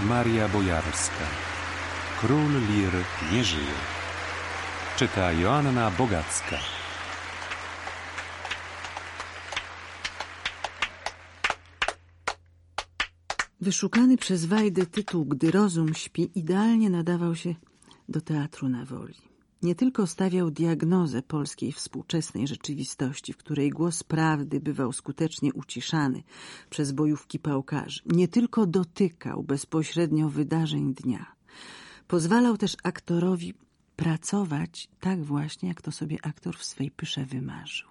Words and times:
Maria 0.00 0.48
Bojarska. 0.48 1.24
Król 2.20 2.50
Lir 2.68 2.92
nie 3.32 3.44
żyje. 3.44 3.74
Czyta 4.96 5.32
Joanna 5.32 5.90
Bogacka. 5.90 6.56
Wyszukany 13.60 14.16
przez 14.16 14.44
Wajdę 14.44 14.86
tytuł 14.86 15.24
Gdy 15.24 15.50
rozum 15.50 15.94
śpi 15.94 16.30
idealnie 16.34 16.90
nadawał 16.90 17.34
się 17.34 17.54
do 18.08 18.20
teatru 18.20 18.68
na 18.68 18.84
woli. 18.84 19.35
Nie 19.62 19.74
tylko 19.74 20.06
stawiał 20.06 20.50
diagnozę 20.50 21.22
polskiej 21.22 21.72
współczesnej 21.72 22.46
rzeczywistości, 22.46 23.32
w 23.32 23.36
której 23.36 23.70
głos 23.70 24.02
prawdy 24.02 24.60
bywał 24.60 24.92
skutecznie 24.92 25.52
uciszany 25.52 26.22
przez 26.70 26.92
bojówki 26.92 27.38
pałkarzy, 27.38 28.00
nie 28.06 28.28
tylko 28.28 28.66
dotykał 28.66 29.42
bezpośrednio 29.42 30.28
wydarzeń 30.28 30.94
dnia, 30.94 31.26
pozwalał 32.08 32.56
też 32.56 32.76
aktorowi 32.82 33.54
pracować 33.96 34.88
tak 35.00 35.24
właśnie, 35.24 35.68
jak 35.68 35.82
to 35.82 35.92
sobie 35.92 36.18
aktor 36.22 36.56
w 36.56 36.64
swej 36.64 36.90
pysze 36.90 37.24
wymarzył. 37.26 37.88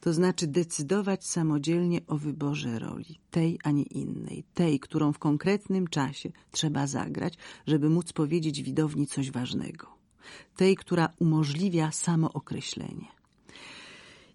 To 0.00 0.12
znaczy 0.12 0.46
decydować 0.46 1.26
samodzielnie 1.26 2.00
o 2.06 2.18
wyborze 2.18 2.78
roli, 2.78 3.18
tej, 3.30 3.58
a 3.64 3.70
nie 3.70 3.82
innej, 3.82 4.44
tej, 4.54 4.80
którą 4.80 5.12
w 5.12 5.18
konkretnym 5.18 5.86
czasie 5.86 6.32
trzeba 6.50 6.86
zagrać, 6.86 7.34
żeby 7.66 7.90
móc 7.90 8.12
powiedzieć 8.12 8.62
widowni 8.62 9.06
coś 9.06 9.30
ważnego, 9.30 9.94
tej, 10.56 10.76
która 10.76 11.08
umożliwia 11.18 11.92
samookreślenie. 11.92 13.06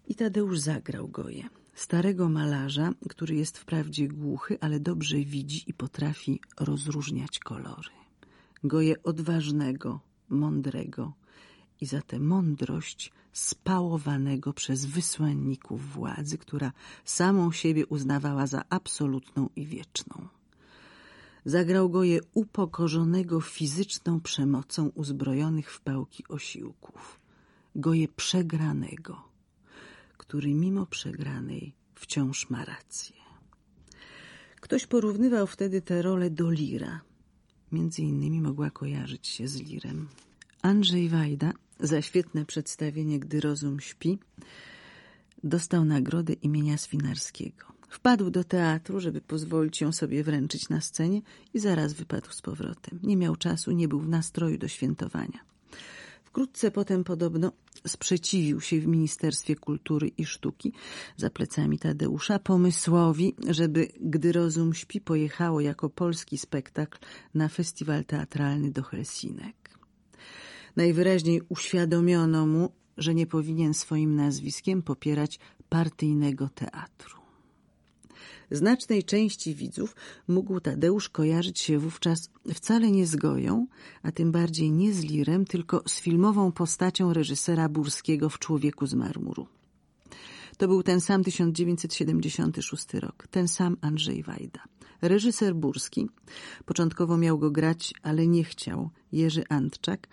I 0.08 0.14
Tadeusz 0.14 0.58
zagrał 0.58 1.08
Goję, 1.08 1.48
starego 1.74 2.28
malarza, 2.28 2.92
który 3.08 3.34
jest 3.34 3.58
wprawdzie 3.58 4.08
głuchy, 4.08 4.58
ale 4.60 4.80
dobrze 4.80 5.16
widzi 5.16 5.64
i 5.66 5.74
potrafi 5.74 6.40
rozróżniać 6.60 7.38
kolory. 7.38 7.90
Goję 8.64 9.02
odważnego, 9.02 10.00
mądrego 10.28 11.12
i 11.80 11.86
za 11.86 12.02
tę 12.02 12.18
mądrość 12.18 13.12
spałowanego 13.32 14.52
przez 14.52 14.86
wysłanników 14.86 15.92
władzy, 15.92 16.38
która 16.38 16.72
samą 17.04 17.52
siebie 17.52 17.86
uznawała 17.86 18.46
za 18.46 18.62
absolutną 18.70 19.48
i 19.56 19.66
wieczną. 19.66 20.28
Zagrał 21.44 21.90
go 21.90 22.04
je 22.04 22.20
upokorzonego 22.34 23.40
fizyczną 23.40 24.20
przemocą 24.20 24.88
uzbrojonych 24.88 25.72
w 25.72 25.80
pałki 25.80 26.24
osiłków, 26.28 27.20
goje 27.74 28.08
przegranego, 28.08 29.22
który 30.16 30.54
mimo 30.54 30.86
przegranej 30.86 31.74
wciąż 31.94 32.50
ma 32.50 32.64
rację. 32.64 33.16
Ktoś 34.60 34.86
porównywał 34.86 35.46
wtedy 35.46 35.82
tę 35.82 36.02
rolę 36.02 36.30
do 36.30 36.50
Lira. 36.50 37.00
Między 37.72 38.02
innymi 38.02 38.40
mogła 38.40 38.70
kojarzyć 38.70 39.28
się 39.28 39.48
z 39.48 39.56
Lirem. 39.56 40.08
Andrzej 40.62 41.08
Wajda 41.08 41.52
za 41.80 42.02
świetne 42.02 42.44
przedstawienie 42.44 43.20
Gdy 43.20 43.40
rozum 43.40 43.80
śpi 43.80 44.18
dostał 45.44 45.84
nagrodę 45.84 46.32
imienia 46.32 46.78
Swinarskiego. 46.78 47.79
Wpadł 47.90 48.30
do 48.30 48.44
teatru, 48.44 49.00
żeby 49.00 49.20
pozwolić 49.20 49.80
ją 49.80 49.92
sobie 49.92 50.24
wręczyć 50.24 50.68
na 50.68 50.80
scenie 50.80 51.22
i 51.54 51.58
zaraz 51.58 51.92
wypadł 51.92 52.30
z 52.30 52.42
powrotem. 52.42 52.98
Nie 53.02 53.16
miał 53.16 53.36
czasu, 53.36 53.72
nie 53.72 53.88
był 53.88 54.00
w 54.00 54.08
nastroju 54.08 54.58
do 54.58 54.68
świętowania. 54.68 55.38
Wkrótce 56.24 56.70
potem 56.70 57.04
podobno 57.04 57.52
sprzeciwił 57.86 58.60
się 58.60 58.80
w 58.80 58.86
Ministerstwie 58.86 59.56
Kultury 59.56 60.08
i 60.08 60.24
Sztuki 60.24 60.72
za 61.16 61.30
plecami 61.30 61.78
Tadeusza 61.78 62.38
pomysłowi, 62.38 63.34
żeby 63.48 63.88
Gdy 64.00 64.32
rozum 64.32 64.74
śpi 64.74 65.00
pojechało 65.00 65.60
jako 65.60 65.90
polski 65.90 66.38
spektakl 66.38 66.98
na 67.34 67.48
festiwal 67.48 68.04
teatralny 68.04 68.70
do 68.70 68.82
Helsinek. 68.82 69.78
Najwyraźniej 70.76 71.42
uświadomiono 71.48 72.46
mu, 72.46 72.72
że 72.96 73.14
nie 73.14 73.26
powinien 73.26 73.74
swoim 73.74 74.16
nazwiskiem 74.16 74.82
popierać 74.82 75.38
partyjnego 75.68 76.48
teatru. 76.48 77.19
Znacznej 78.50 79.04
części 79.04 79.54
widzów 79.54 79.96
mógł 80.28 80.60
Tadeusz 80.60 81.08
kojarzyć 81.08 81.60
się 81.60 81.78
wówczas 81.78 82.30
wcale 82.54 82.90
nie 82.90 83.06
z 83.06 83.16
Goją, 83.16 83.66
a 84.02 84.12
tym 84.12 84.32
bardziej 84.32 84.72
nie 84.72 84.92
z 84.92 85.00
Lirem, 85.00 85.44
tylko 85.44 85.82
z 85.86 86.00
filmową 86.00 86.52
postacią 86.52 87.12
reżysera 87.12 87.68
Burskiego 87.68 88.28
w 88.28 88.38
Człowieku 88.38 88.86
z 88.86 88.94
marmuru. 88.94 89.46
To 90.56 90.68
był 90.68 90.82
ten 90.82 91.00
sam 91.00 91.24
1976 91.24 92.94
rok, 92.94 93.26
ten 93.30 93.48
sam 93.48 93.76
Andrzej 93.80 94.22
Wajda. 94.22 94.60
Reżyser 95.02 95.54
Burski, 95.54 96.08
początkowo 96.64 97.16
miał 97.16 97.38
go 97.38 97.50
grać, 97.50 97.94
ale 98.02 98.26
nie 98.26 98.44
chciał, 98.44 98.90
Jerzy 99.12 99.44
Antczak, 99.48 100.08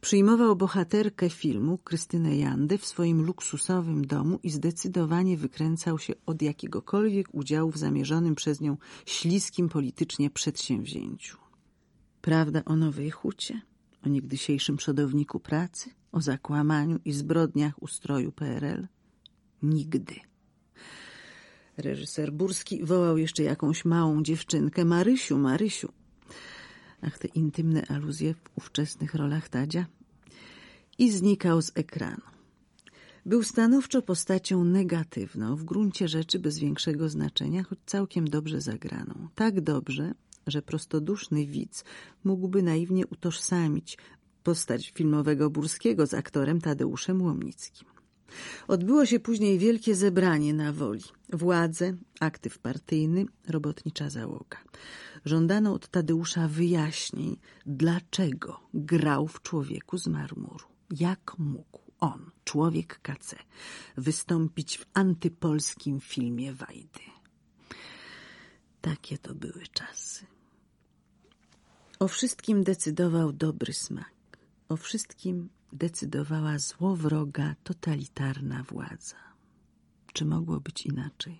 Przyjmował 0.00 0.56
bohaterkę 0.56 1.30
filmu, 1.30 1.78
Krystynę 1.78 2.36
Jandę, 2.36 2.78
w 2.78 2.86
swoim 2.86 3.22
luksusowym 3.22 4.06
domu 4.06 4.38
i 4.42 4.50
zdecydowanie 4.50 5.36
wykręcał 5.36 5.98
się 5.98 6.14
od 6.26 6.42
jakiegokolwiek 6.42 7.28
udziału 7.32 7.70
w 7.70 7.78
zamierzonym 7.78 8.34
przez 8.34 8.60
nią 8.60 8.76
śliskim 9.06 9.68
politycznie 9.68 10.30
przedsięwzięciu. 10.30 11.38
Prawda 12.20 12.64
o 12.64 12.76
Nowej 12.76 13.10
Hucie, 13.10 13.60
o 14.06 14.08
niegdysiejszym 14.08 14.76
przodowniku 14.76 15.40
pracy, 15.40 15.90
o 16.12 16.20
zakłamaniu 16.20 16.98
i 17.04 17.12
zbrodniach 17.12 17.82
ustroju 17.82 18.32
PRL? 18.32 18.88
Nigdy. 19.62 20.29
Reżyser 21.80 22.32
Burski 22.32 22.84
wołał 22.84 23.18
jeszcze 23.18 23.42
jakąś 23.42 23.84
małą 23.84 24.22
dziewczynkę. 24.22 24.84
Marysiu, 24.84 25.38
Marysiu, 25.38 25.88
ach 27.02 27.18
te 27.18 27.28
intymne 27.28 27.86
aluzje 27.86 28.34
w 28.34 28.40
ówczesnych 28.56 29.14
rolach 29.14 29.48
Tadzia, 29.48 29.86
i 30.98 31.10
znikał 31.10 31.62
z 31.62 31.72
ekranu. 31.74 32.22
Był 33.26 33.42
stanowczo 33.42 34.02
postacią 34.02 34.64
negatywną, 34.64 35.56
w 35.56 35.64
gruncie 35.64 36.08
rzeczy 36.08 36.38
bez 36.38 36.58
większego 36.58 37.08
znaczenia, 37.08 37.62
choć 37.62 37.78
całkiem 37.86 38.28
dobrze 38.28 38.60
zagraną. 38.60 39.28
Tak 39.34 39.60
dobrze, 39.60 40.14
że 40.46 40.62
prostoduszny 40.62 41.46
widz 41.46 41.84
mógłby 42.24 42.62
naiwnie 42.62 43.06
utożsamić 43.06 43.98
postać 44.42 44.90
filmowego 44.90 45.50
Burskiego 45.50 46.06
z 46.06 46.14
aktorem 46.14 46.60
Tadeuszem 46.60 47.22
Łomnickim. 47.22 47.89
Odbyło 48.68 49.06
się 49.06 49.20
później 49.20 49.58
wielkie 49.58 49.94
zebranie 49.94 50.54
na 50.54 50.72
woli. 50.72 51.04
Władze, 51.32 51.96
aktyw 52.20 52.58
partyjny, 52.58 53.26
robotnicza 53.48 54.10
załoga. 54.10 54.58
Żądano 55.24 55.74
od 55.74 55.88
Tadeusza 55.88 56.48
wyjaśnień, 56.48 57.36
dlaczego 57.66 58.60
grał 58.74 59.28
w 59.28 59.42
człowieku 59.42 59.98
z 59.98 60.06
marmuru. 60.06 60.66
Jak 60.90 61.38
mógł 61.38 61.80
on, 62.00 62.30
człowiek 62.44 63.00
KC, 63.02 63.36
wystąpić 63.96 64.78
w 64.78 64.86
antypolskim 64.94 66.00
filmie 66.00 66.52
Wajdy? 66.52 67.00
Takie 68.80 69.18
to 69.18 69.34
były 69.34 69.62
czasy. 69.72 70.26
O 71.98 72.08
wszystkim 72.08 72.64
decydował 72.64 73.32
dobry 73.32 73.72
smak. 73.72 74.12
O 74.68 74.76
wszystkim 74.76 75.48
decydowała 75.72 76.58
złowroga, 76.58 77.54
totalitarna 77.64 78.62
władza. 78.62 79.16
Czy 80.12 80.24
mogło 80.24 80.60
być 80.60 80.86
inaczej? 80.86 81.38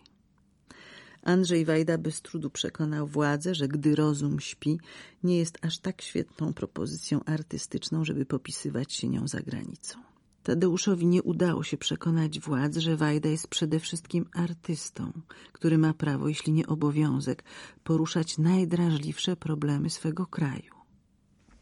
Andrzej 1.22 1.64
Wajda 1.64 1.98
bez 1.98 2.22
trudu 2.22 2.50
przekonał 2.50 3.06
władzę, 3.06 3.54
że 3.54 3.68
gdy 3.68 3.94
rozum 3.94 4.40
śpi, 4.40 4.78
nie 5.22 5.38
jest 5.38 5.58
aż 5.62 5.78
tak 5.78 6.02
świetną 6.02 6.52
propozycją 6.52 7.24
artystyczną, 7.24 8.04
żeby 8.04 8.26
popisywać 8.26 8.92
się 8.92 9.08
nią 9.08 9.28
za 9.28 9.40
granicą. 9.40 9.98
Tadeuszowi 10.42 11.06
nie 11.06 11.22
udało 11.22 11.62
się 11.62 11.76
przekonać 11.76 12.40
władz, 12.40 12.76
że 12.76 12.96
Wajda 12.96 13.28
jest 13.28 13.48
przede 13.48 13.80
wszystkim 13.80 14.26
artystą, 14.34 15.12
który 15.52 15.78
ma 15.78 15.94
prawo, 15.94 16.28
jeśli 16.28 16.52
nie 16.52 16.66
obowiązek, 16.66 17.44
poruszać 17.84 18.38
najdrażliwsze 18.38 19.36
problemy 19.36 19.90
swego 19.90 20.26
kraju. 20.26 20.74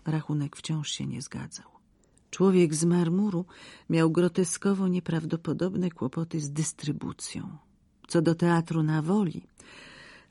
Rachunek 0.04 0.56
wciąż 0.56 0.90
się 0.90 1.06
nie 1.06 1.22
zgadzał. 1.22 1.77
Człowiek 2.38 2.74
z 2.74 2.84
marmuru 2.84 3.44
miał 3.90 4.10
groteskowo 4.10 4.88
nieprawdopodobne 4.88 5.90
kłopoty 5.90 6.40
z 6.40 6.50
dystrybucją. 6.50 7.58
Co 8.08 8.22
do 8.22 8.34
teatru 8.34 8.82
na 8.82 9.02
woli, 9.02 9.42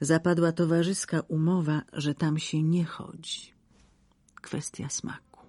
zapadła 0.01 0.51
towarzyska 0.51 1.19
umowa, 1.27 1.81
że 1.93 2.13
tam 2.15 2.39
się 2.39 2.63
nie 2.63 2.85
chodzi. 2.85 3.53
Kwestia 4.41 4.89
smaku. 4.89 5.41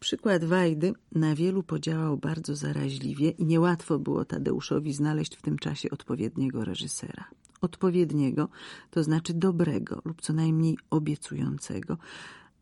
Przykład 0.00 0.44
Wajdy 0.44 0.92
na 1.12 1.34
wielu 1.34 1.62
podziałał 1.62 2.16
bardzo 2.16 2.56
zaraźliwie 2.56 3.30
i 3.30 3.44
niełatwo 3.46 3.98
było 3.98 4.24
Tadeuszowi 4.24 4.92
znaleźć 4.92 5.36
w 5.36 5.42
tym 5.42 5.58
czasie 5.58 5.90
odpowiedniego 5.90 6.64
reżysera. 6.64 7.24
Odpowiedniego, 7.60 8.48
to 8.90 9.04
znaczy 9.04 9.34
dobrego 9.34 10.02
lub 10.04 10.22
co 10.22 10.32
najmniej 10.32 10.78
obiecującego, 10.90 11.98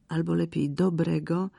albo 0.08 0.34
lepiej 0.34 0.70
dobrego, 0.70 1.50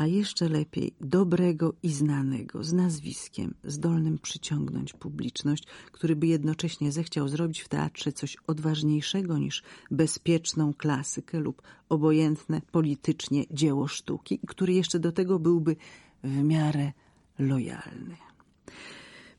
a 0.00 0.06
jeszcze 0.06 0.48
lepiej 0.48 0.94
dobrego 1.00 1.74
i 1.82 1.88
znanego, 1.88 2.64
z 2.64 2.72
nazwiskiem, 2.72 3.54
zdolnym 3.64 4.18
przyciągnąć 4.18 4.92
publiczność, 4.92 5.64
który 5.92 6.16
by 6.16 6.26
jednocześnie 6.26 6.92
zechciał 6.92 7.28
zrobić 7.28 7.60
w 7.60 7.68
teatrze 7.68 8.12
coś 8.12 8.36
odważniejszego 8.46 9.38
niż 9.38 9.62
bezpieczną 9.90 10.74
klasykę 10.74 11.40
lub 11.40 11.62
obojętne 11.88 12.60
politycznie 12.72 13.44
dzieło 13.50 13.88
sztuki 13.88 14.40
który 14.46 14.72
jeszcze 14.72 14.98
do 14.98 15.12
tego 15.12 15.38
byłby 15.38 15.76
w 16.24 16.42
miarę 16.42 16.92
lojalny. 17.38 18.16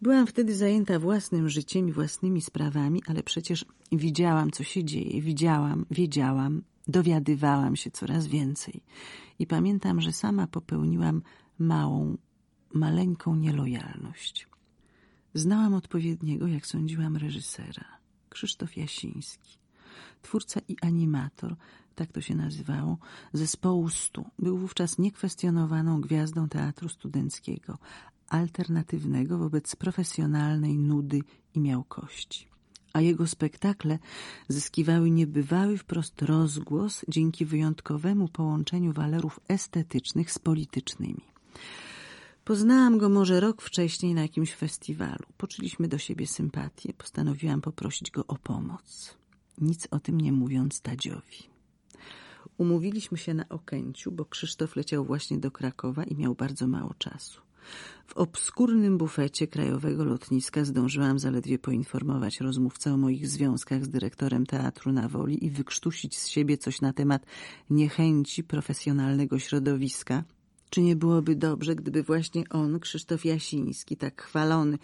Byłam 0.02 0.28
wtedy 0.28 0.56
zajęta 0.56 1.00
własnym 1.00 1.50
życiem 1.50 1.90
i 1.90 1.92
własnymi 1.92 2.42
sprawami, 2.42 3.02
ale 3.08 3.24
przecież 3.24 3.66
widziałam, 3.92 4.52
co 4.52 4.64
się 4.64 4.84
dzieje, 4.84 5.22
widziałam, 5.22 5.86
wiedziałam, 5.92 6.62
dowiadywałam 6.88 7.76
się 7.76 7.92
coraz 7.92 8.28
więcej. 8.28 8.84
I 9.40 9.48
pamiętam, 9.48 10.02
że 10.02 10.12
sama 10.12 10.48
popełniłam 10.48 11.22
małą, 11.60 12.18
maleńką 12.74 13.36
nielojalność. 13.36 14.48
Znałam 15.34 15.74
odpowiedniego, 15.74 16.48
jak 16.48 16.68
sądziłam, 16.68 17.18
reżysera, 17.18 17.86
Krzysztof 18.30 18.78
Jasiński. 18.78 19.58
Twórca 20.22 20.62
i 20.68 20.78
animator, 20.82 21.56
tak 21.96 22.12
to 22.12 22.22
się 22.22 22.36
nazywało, 22.36 22.98
zespołu 23.34 23.90
Stu. 23.90 24.26
Był 24.40 24.58
wówczas 24.58 24.98
niekwestionowaną 24.98 26.02
gwiazdą 26.02 26.50
teatru 26.50 26.90
studenckiego, 26.90 27.78
alternatywnego 28.30 29.38
wobec 29.38 29.76
profesjonalnej 29.76 30.78
nudy 30.78 31.20
i 31.54 31.60
miałkości. 31.60 32.51
A 32.94 33.02
jego 33.02 33.28
spektakle 33.28 34.00
zyskiwały 34.48 35.12
niebywały 35.12 35.78
wprost 35.78 36.22
rozgłos 36.22 37.06
dzięki 37.08 37.46
wyjątkowemu 37.46 38.28
połączeniu 38.28 38.94
walerów 38.94 39.40
estetycznych 39.48 40.32
z 40.32 40.40
politycznymi. 40.40 41.32
Poznałam 42.44 42.98
go 42.98 43.10
może 43.10 43.40
rok 43.40 43.62
wcześniej 43.62 44.14
na 44.14 44.22
jakimś 44.22 44.54
festiwalu. 44.54 45.26
Poczuliśmy 45.38 45.88
do 45.88 45.98
siebie 45.98 46.28
sympatię. 46.28 46.94
Postanowiłam 46.94 47.62
poprosić 47.62 48.12
go 48.12 48.28
o 48.28 48.36
pomoc. 48.36 49.18
Nic 49.62 49.88
o 49.92 50.00
tym 50.00 50.22
nie 50.22 50.32
mówiąc 50.32 50.82
Tadziowi. 50.82 51.52
Umówiliśmy 52.58 53.18
się 53.18 53.34
na 53.34 53.50
Okęciu, 53.50 54.12
bo 54.12 54.26
Krzysztof 54.26 54.76
leciał 54.76 55.06
właśnie 55.06 55.38
do 55.38 55.52
Krakowa 55.52 56.04
i 56.04 56.16
miał 56.16 56.36
bardzo 56.36 56.68
mało 56.68 56.94
czasu. 56.94 57.42
W 58.08 58.18
obskurnym 58.18 58.98
bufecie 58.98 59.48
krajowego 59.48 60.06
lotniska 60.06 60.66
zdążyłam 60.66 61.20
zaledwie 61.20 61.60
poinformować 61.60 62.40
rozmówcę 62.40 62.94
o 62.94 62.98
moich 62.98 63.28
związkach 63.28 63.86
z 63.86 63.90
dyrektorem 63.90 64.46
teatru 64.46 64.92
na 64.92 65.08
woli 65.08 65.46
i 65.46 65.50
wykrztusić 65.50 66.18
z 66.18 66.28
siebie 66.28 66.58
coś 66.58 66.82
na 66.82 66.94
temat 66.94 67.26
niechęci 67.70 68.44
profesjonalnego 68.44 69.40
środowiska. 69.40 70.24
Czy 70.70 70.82
nie 70.82 70.96
byłoby 70.96 71.36
dobrze, 71.36 71.76
gdyby 71.76 72.04
właśnie 72.04 72.44
on, 72.50 72.80
Krzysztof 72.80 73.26
Jasiński, 73.26 73.98
tak 73.98 74.22
chwalony 74.22 74.78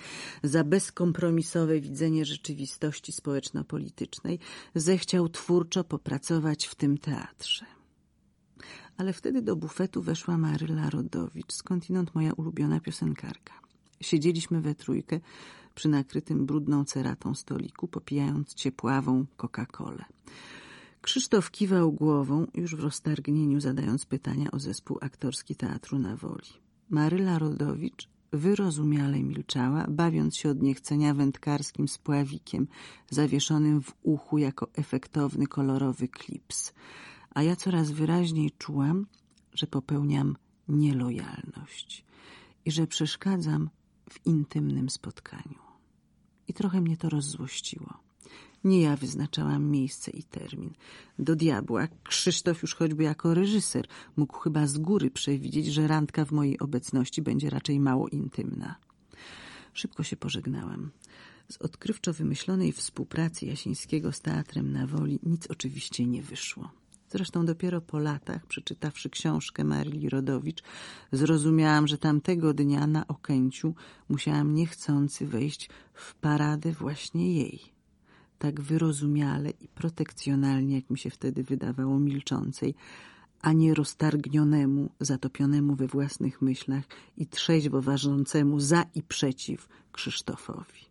za 0.44 0.64
bezkompromisowe 0.64 1.82
widzenie 1.82 2.26
rzeczywistości 2.26 3.12
społeczno-politycznej, 3.12 4.40
zechciał 4.76 5.30
twórczo 5.30 5.84
popracować 5.84 6.66
w 6.66 6.76
tym 6.76 6.98
teatrze? 6.98 7.77
Ale 8.98 9.14
wtedy 9.14 9.42
do 9.42 9.56
bufetu 9.56 10.02
weszła 10.02 10.38
Maryla 10.38 10.90
Rodowicz, 10.90 11.54
skądinąd 11.54 12.16
moja 12.16 12.34
ulubiona 12.34 12.80
piosenkarka. 12.80 13.54
Siedzieliśmy 14.02 14.62
we 14.62 14.76
trójkę 14.76 15.20
przy 15.76 15.90
nakrytym 15.90 16.46
brudną 16.46 16.86
ceratą 16.86 17.36
stoliku, 17.36 17.88
popijając 17.88 18.54
ciepławą 18.54 19.26
Coca-Colę. 19.38 20.06
Krzysztof 21.02 21.52
kiwał 21.52 21.92
głową, 21.92 22.48
już 22.54 22.76
w 22.76 22.80
roztargnieniu 22.80 23.60
zadając 23.60 24.06
pytania 24.06 24.52
o 24.52 24.60
zespół 24.60 24.98
aktorski 25.02 25.56
Teatru 25.56 26.00
na 26.00 26.16
Woli. 26.16 26.50
Maryla 26.90 27.40
Rodowicz 27.40 28.10
wyrozumiale 28.34 29.24
milczała, 29.24 29.86
bawiąc 29.90 30.38
się 30.38 30.50
od 30.50 30.62
niechcenia 30.62 31.14
wędkarskim 31.14 31.88
spławikiem, 31.88 32.68
zawieszonym 33.10 33.82
w 33.82 33.94
uchu 34.04 34.38
jako 34.38 34.68
efektowny, 34.74 35.48
kolorowy 35.48 36.08
klips– 36.08 36.74
a 37.30 37.44
ja 37.44 37.56
coraz 37.56 37.92
wyraźniej 37.92 38.52
czułam, 38.58 39.08
że 39.54 39.68
popełniam 39.68 40.36
nielojalność 40.68 42.06
i 42.66 42.72
że 42.72 42.88
przeszkadzam 42.88 43.70
w 44.10 44.26
intymnym 44.26 44.90
spotkaniu. 44.90 45.60
I 46.48 46.54
trochę 46.54 46.82
mnie 46.82 46.98
to 46.98 47.10
rozzłościło. 47.10 48.08
Nie 48.64 48.82
ja 48.82 48.96
wyznaczałam 48.96 49.70
miejsce 49.70 50.12
i 50.12 50.24
termin. 50.24 50.74
Do 51.20 51.36
diabła 51.36 51.88
Krzysztof 52.04 52.62
już 52.62 52.76
choćby 52.76 53.04
jako 53.04 53.34
reżyser 53.34 53.88
mógł 54.16 54.40
chyba 54.40 54.68
z 54.68 54.78
góry 54.78 55.12
przewidzieć, 55.12 55.66
że 55.66 55.88
randka 55.88 56.26
w 56.26 56.32
mojej 56.32 56.60
obecności 56.60 57.22
będzie 57.22 57.50
raczej 57.50 57.80
mało 57.80 58.08
intymna. 58.08 58.76
Szybko 59.74 60.04
się 60.04 60.18
pożegnałam. 60.18 60.92
Z 61.52 61.58
odkrywczo 61.58 62.14
wymyślonej 62.14 62.72
współpracy 62.72 63.46
Jasińskiego 63.46 64.12
z 64.12 64.22
Teatrem 64.22 64.72
na 64.72 64.88
Woli 64.88 65.20
nic 65.24 65.48
oczywiście 65.48 66.06
nie 66.06 66.24
wyszło. 66.24 66.72
Zresztą 67.10 67.46
dopiero 67.46 67.82
po 67.82 68.00
latach, 68.00 68.46
przeczytawszy 68.46 69.10
książkę 69.10 69.64
Marii 69.64 70.10
Rodowicz, 70.10 70.64
zrozumiałam, 71.12 71.88
że 71.88 71.98
tamtego 71.98 72.54
dnia 72.54 72.88
na 72.88 73.08
Okęciu 73.08 73.74
musiałam 74.10 74.54
niechcący 74.54 75.28
wejść 75.28 75.70
w 75.94 76.16
paradę 76.16 76.72
właśnie 76.72 77.34
jej. 77.34 77.62
Tak 78.40 78.62
wyrozumiale 78.62 79.50
i 79.50 79.68
protekcjonalnie, 79.68 80.76
jak 80.76 80.90
mi 80.90 80.98
się 80.98 81.10
wtedy 81.10 81.44
wydawało, 81.44 82.00
milczącej, 82.00 82.76
a 83.42 83.54
nie 83.54 83.74
roztargnionemu, 83.74 84.90
zatopionemu 85.00 85.76
we 85.76 85.88
własnych 85.88 86.42
myślach 86.42 86.84
i 87.18 87.28
trzeźwo 87.28 87.82
ważącemu 87.82 88.60
za 88.60 88.86
i 88.96 89.04
przeciw 89.04 89.68
Krzysztofowi. 89.92 90.87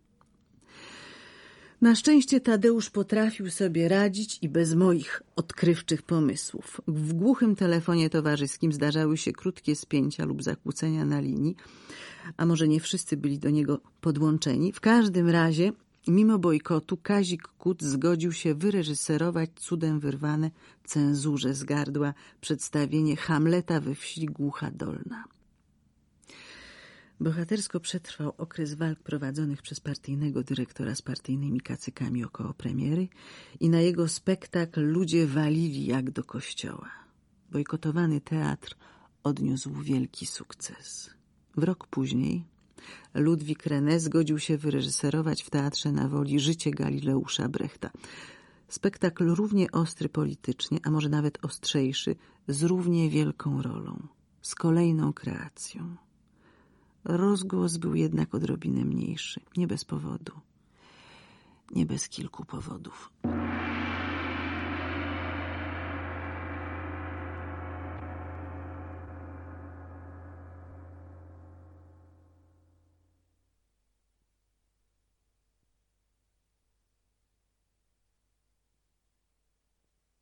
Na 1.81 1.95
szczęście 1.95 2.41
Tadeusz 2.41 2.89
potrafił 2.89 3.51
sobie 3.51 3.87
radzić 3.87 4.39
i 4.41 4.49
bez 4.49 4.75
moich 4.75 5.23
odkrywczych 5.35 6.01
pomysłów. 6.01 6.81
W 6.87 7.13
głuchym 7.13 7.55
telefonie 7.55 8.09
towarzyskim 8.09 8.73
zdarzały 8.73 9.17
się 9.17 9.31
krótkie 9.31 9.75
spięcia 9.75 10.25
lub 10.25 10.43
zakłócenia 10.43 11.05
na 11.05 11.19
linii, 11.19 11.55
a 12.37 12.45
może 12.45 12.67
nie 12.67 12.79
wszyscy 12.79 13.17
byli 13.17 13.39
do 13.39 13.49
niego 13.49 13.79
podłączeni. 14.01 14.71
W 14.71 14.79
każdym 14.79 15.29
razie, 15.29 15.71
mimo 16.07 16.39
bojkotu, 16.39 16.97
Kazik 16.97 17.47
Kut 17.47 17.83
zgodził 17.83 18.31
się 18.31 18.55
wyreżyserować 18.55 19.49
cudem 19.55 19.99
wyrwane 19.99 20.51
cenzurze 20.85 21.53
z 21.53 21.63
gardła 21.63 22.13
przedstawienie 22.41 23.15
Hamleta 23.15 23.79
we 23.79 23.95
wsi 23.95 24.25
Głucha 24.25 24.71
Dolna. 24.71 25.36
Bohatersko 27.19 27.79
przetrwał 27.79 28.33
okres 28.37 28.73
walk 28.73 28.99
prowadzonych 28.99 29.61
przez 29.61 29.79
partyjnego 29.79 30.43
dyrektora 30.43 30.95
z 30.95 31.01
partyjnymi 31.01 31.61
kacykami 31.61 32.23
około 32.23 32.53
premiery 32.53 33.07
i 33.59 33.69
na 33.69 33.79
jego 33.79 34.07
spektakl 34.07 34.81
ludzie 34.81 35.27
walili 35.27 35.85
jak 35.85 36.11
do 36.11 36.23
kościoła. 36.23 36.89
Bojkotowany 37.51 38.21
teatr 38.21 38.75
odniósł 39.23 39.73
wielki 39.73 40.25
sukces. 40.25 41.09
W 41.57 41.63
rok 41.63 41.87
później 41.87 42.45
Ludwik 43.13 43.63
René 43.65 43.99
zgodził 43.99 44.39
się 44.39 44.57
wyreżyserować 44.57 45.43
w 45.43 45.49
Teatrze 45.49 45.91
na 45.91 46.07
Woli 46.07 46.39
Życie 46.39 46.71
Galileusza 46.71 47.49
Brechta. 47.49 47.89
Spektakl 48.67 49.27
równie 49.27 49.71
ostry 49.71 50.09
politycznie, 50.09 50.79
a 50.83 50.91
może 50.91 51.09
nawet 51.09 51.45
ostrzejszy, 51.45 52.15
z 52.47 52.63
równie 52.63 53.09
wielką 53.09 53.61
rolą, 53.61 54.07
z 54.41 54.55
kolejną 54.55 55.13
kreacją. 55.13 56.06
Rozgłos 57.09 57.77
był 57.77 57.95
jednak 57.95 58.35
odrobinę 58.35 58.85
mniejszy, 58.85 59.41
nie 59.57 59.67
bez 59.67 59.85
powodu, 59.85 60.33
nie 61.71 61.85
bez 61.85 62.09
kilku 62.09 62.45
powodów. 62.45 63.11